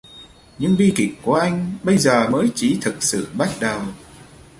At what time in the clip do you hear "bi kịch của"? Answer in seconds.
0.77-1.33